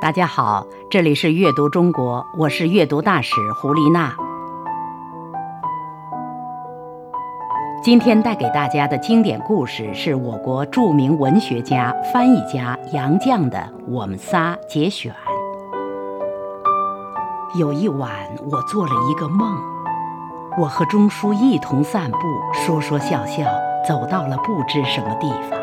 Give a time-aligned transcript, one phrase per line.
[0.00, 4.14] 大家好，这里是阅读中国，我是阅读大使胡丽娜。
[7.82, 13.58] 今天带给大家的经典故事是我国著名文学家、翻译家杨绛的
[13.88, 15.12] 《我们仨》节选。
[17.56, 18.08] 有一晚，
[18.52, 19.58] 我做了一个梦，
[20.60, 22.18] 我和钟书一同散步，
[22.52, 23.42] 说说笑笑，
[23.86, 25.57] 走到了不知什么地方。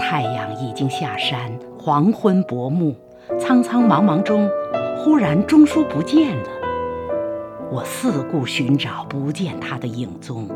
[0.00, 2.94] 太阳已经下山，黄昏薄暮，
[3.38, 4.48] 苍苍茫茫中，
[4.96, 6.48] 忽然钟书不见了。
[7.70, 10.48] 我四顾寻找，不见他的影踪。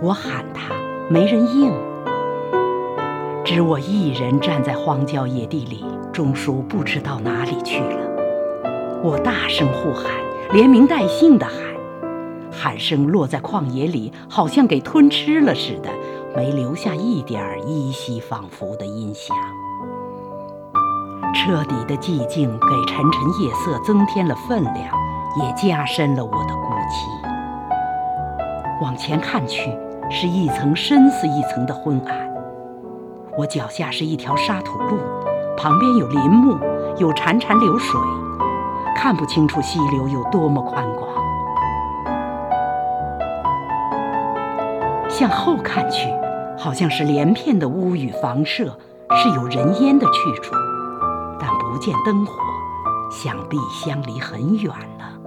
[0.00, 0.74] 我喊他，
[1.10, 1.70] 没人应。
[3.44, 8.00] 只我一人站在荒郊野地里，钟书不知道哪里去了。
[9.04, 10.10] 我大声呼喊，
[10.52, 11.54] 连名带姓的喊，
[12.50, 15.90] 喊声落在旷野里，好像给吞吃了似的，
[16.34, 19.36] 没留下一点依稀仿佛的音响。
[21.34, 24.76] 彻底的寂静给沉沉夜色增添了分量，
[25.40, 27.06] 也加深了我的孤寂。
[28.82, 29.76] 往前看去，
[30.10, 32.28] 是一层深似一层的昏暗。
[33.38, 34.98] 我脚下是一条沙土路，
[35.56, 36.58] 旁边有林木，
[36.98, 38.00] 有潺潺流水。
[38.96, 41.08] 看不清楚溪流有多么宽广，
[45.08, 46.08] 向后看去，
[46.60, 48.76] 好像是连片的屋宇房舍，
[49.16, 50.54] 是有人烟的去处，
[51.40, 52.34] 但不见灯火，
[53.10, 55.18] 想必相离很远了。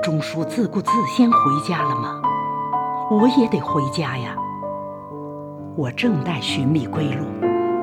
[0.00, 2.22] 钟叔自顾自先回家了吗？
[3.10, 4.36] 我也得回家呀。
[5.74, 7.24] 我正待寻觅归路，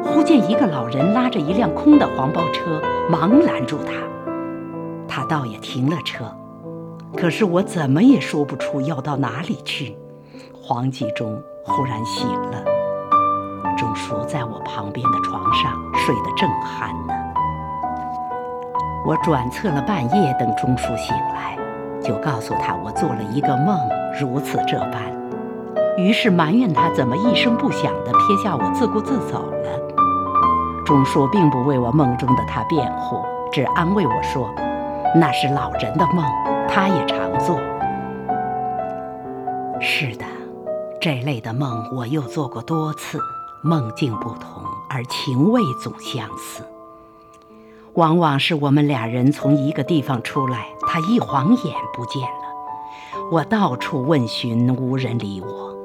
[0.02, 3.92] 忽见一个老人拉着一辆空的黄包车，忙拦住他。
[5.10, 6.24] 他倒也停了车，
[7.18, 9.98] 可是我怎么也说不出要到哪里去。
[10.54, 12.64] 黄继中忽然醒了，
[13.78, 17.14] 钟叔在我旁边的床上睡得正酣呢。
[19.06, 21.58] 我转侧了半夜，等钟叔醒来，
[22.02, 23.78] 就告诉他我做了一个梦，
[24.20, 25.02] 如此这般。
[25.98, 29.80] 于是埋怨他怎么一声不响地撇下我，自顾自走了。
[30.86, 33.22] 钟叔并不为我梦中的他辩护，
[33.52, 34.50] 只安慰我说。
[35.16, 36.26] 那是老人的梦，
[36.70, 37.60] 他也常做。
[39.80, 40.26] 是的，
[41.00, 43.20] 这类的梦我又做过多次，
[43.62, 46.64] 梦境不同，而情味总相似。
[47.94, 53.22] 往往是我们俩人从一个地方出来，他一晃眼不见了。
[53.32, 55.76] 我到处问询，无人理我。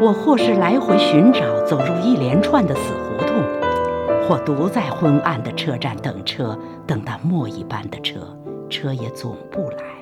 [0.00, 8.20] 我或是来回寻找，走入一连串的死胡同，或独在昏暗的车站等车，等到末一班的车。
[8.68, 9.99] 车也总不来。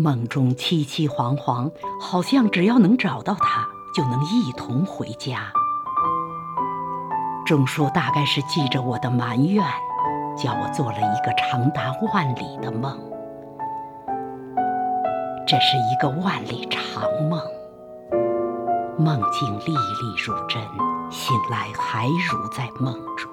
[0.00, 5.52] 梦中凄凄惶惶，好像只要能找到他，就能一同回家。
[7.44, 9.62] 钟书大概是记着我的埋怨，
[10.38, 12.98] 叫我做了一个长达万里的梦。
[15.46, 17.38] 这是一个万里长梦，
[18.96, 20.62] 梦境历历如真，
[21.10, 23.30] 醒来还如在梦中。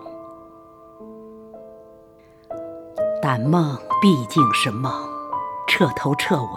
[3.21, 4.91] 但梦毕竟是梦，
[5.67, 6.49] 彻头彻尾，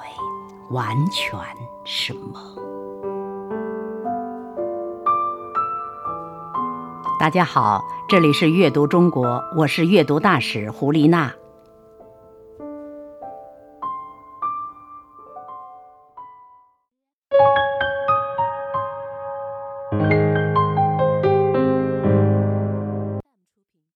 [0.71, 1.37] 完全
[1.84, 2.41] 是梦。
[7.19, 11.34] 大家好，这里是阅读中国，我是阅读大使胡丽娜。